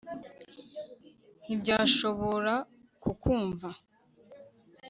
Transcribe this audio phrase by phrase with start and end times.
[1.43, 2.53] ntibashobora
[3.01, 3.69] kukumva